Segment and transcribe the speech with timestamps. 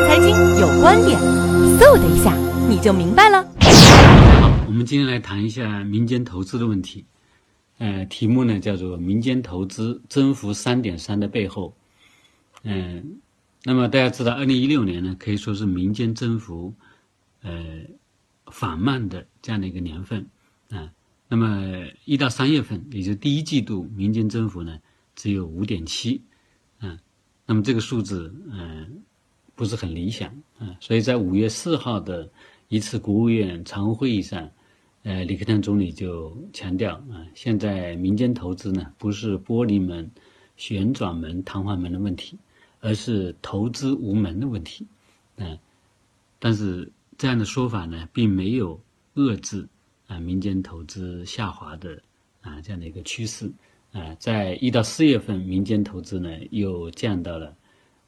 [0.00, 0.28] 财经
[0.60, 1.18] 有观点，
[1.78, 2.36] 嗖的一下
[2.68, 3.42] 你就明白了。
[4.40, 7.06] 好，我们今天来谈一下民间投资的问题。
[7.78, 11.74] 呃，题目呢叫做“民间投资增幅三点三的背后”。
[12.62, 13.18] 嗯，
[13.64, 16.74] 那么大家知道，二零一六年呢可以说是民间增幅
[17.42, 17.80] 呃
[18.44, 20.26] 缓慢的这样的一个年份
[20.70, 20.90] 啊。
[21.28, 24.78] 那么一到三月份，也就是第一季度，民间增幅呢
[25.14, 26.22] 只有五点七，
[26.80, 26.98] 啊，
[27.46, 29.02] 那么这个数字嗯
[29.56, 30.76] 不是很理想啊。
[30.78, 32.30] 所以在五月四号的
[32.68, 34.48] 一次国务院常务会议上，
[35.02, 40.08] 呃，李克强总理就强调啊，现在民间投资呢不是玻璃门、
[40.56, 42.38] 旋转门、弹簧门的问题，
[42.78, 44.86] 而是投资无门的问题，
[45.36, 45.58] 嗯，
[46.38, 48.80] 但是这样的说法呢，并没有
[49.16, 49.66] 遏制。
[50.08, 52.00] 啊，民间投资下滑的
[52.40, 53.50] 啊这样的一个趋势
[53.90, 57.56] 啊，在一到四月份，民间投资呢又降到了，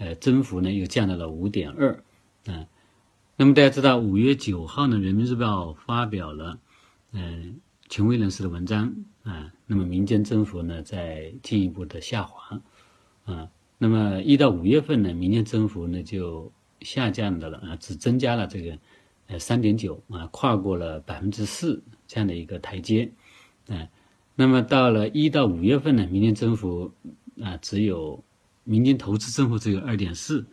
[0.00, 2.02] 呃，增幅呢又降到了五点二
[2.46, 2.66] 啊。
[3.36, 6.58] 那么大家知道，五月九号呢，《人民日报》发表了
[7.12, 12.60] 嗯权威人士的文章啊，那么民间增幅呢在进一步的下滑
[13.24, 13.48] 啊。
[13.78, 18.76] 那么一到五月份呢，民间增幅呢就下降的了啊，只增加了这个。
[19.32, 23.12] 呃，三点九啊，跨过了百分之四这样的一个台阶，
[23.68, 23.86] 嗯，
[24.34, 26.92] 那么到了一到五月份呢，民间增幅
[27.40, 28.24] 啊只有
[28.70, 30.46] 民间投资增幅只有二点四，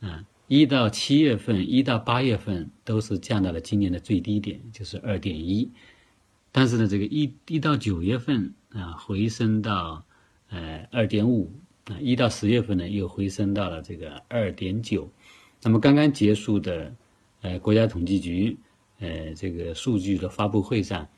[0.00, 5.70] 啊，一到七月份、一到八月份都是降到了今年的最低点，就是二点一，
[6.50, 10.04] 但是呢，这个一一到九月份啊回升到
[10.50, 11.52] 呃二点五
[11.84, 15.08] 啊，一到十月份呢又回升到了这个二点九，
[15.62, 16.92] 那么刚刚结束的。
[17.44, 18.56] 呃，国家统计局，
[19.00, 21.08] 呃，这个数据的发布会上，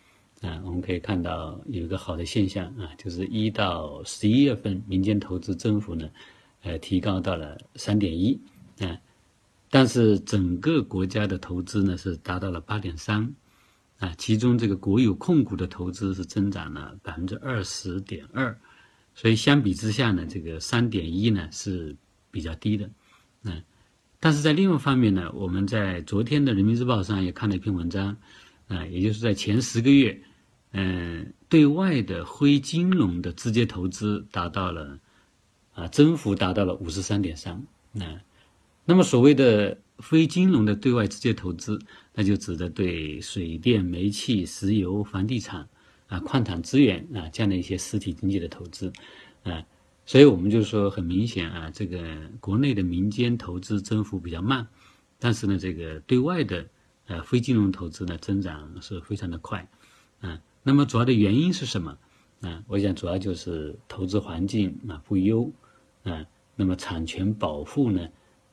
[0.45, 6.11] 啊，我们可以看到有一个好的现象啊，就是一到十一月份民间投资增幅呢，
[6.63, 8.39] 呃，提高到了三点一，
[8.81, 8.95] 啊，
[9.71, 13.35] 但是整个国家的投资呢是达到了八点三，
[13.99, 18.55] 啊，其中这个国有控股的投资是增长了百分之二十点二，
[19.15, 21.97] 所以相比之下呢，这个三点一呢是
[22.31, 22.91] 比较低的，
[23.45, 23.63] 嗯。
[24.21, 28.17] 但是在另外方面呢，我们在昨天的《人民日报》上也看了一篇文章，
[28.69, 30.19] 啊，也就是在前十个月，
[30.77, 34.99] 嗯，对外的非金融的直接投资达到了，
[35.73, 38.21] 啊，增幅达到了五十三点三，那，
[38.85, 41.79] 那么所谓的非金融的对外直接投资，
[42.13, 45.69] 那就指的对水电、煤气、石油、房地产，
[46.09, 48.93] 啊，矿产资源啊这样的一些实体经济的投资，
[49.45, 49.65] 啊。
[50.07, 51.99] 所以我们就说，很明显啊，这个
[52.39, 54.67] 国内的民间投资增幅比较慢，
[55.19, 56.67] 但是呢，这个对外的
[57.07, 59.67] 呃非金融投资呢增长是非常的快，
[60.21, 61.97] 啊，那么主要的原因是什么？
[62.41, 65.53] 啊，我想主要就是投资环境啊不优，
[66.03, 66.27] 啊，
[66.57, 68.09] 那么产权保护呢，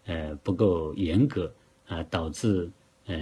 [0.05, 1.51] 呃不够严格
[1.87, 2.69] 啊，导致
[3.05, 3.15] 呃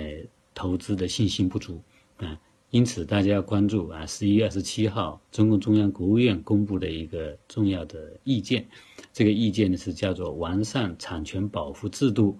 [0.53, 1.81] 投资的信心不足，
[2.17, 2.37] 啊。
[2.71, 8.67] 因此，大家要关注啊，十一月二十七号，中共中央、国务院公布的一个重要的意见。
[9.11, 12.37] 这个意见呢是叫做完善产权保护制度，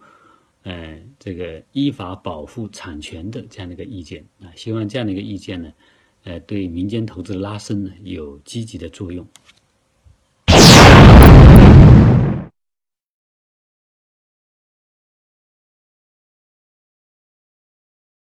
[0.62, 4.54] 呃，这个依法保护产权的这样的一个意见啊。
[4.56, 5.74] 希望这样的一个意见呢，
[6.24, 9.26] 呃，对民间投资的拉升呢有积极的作用。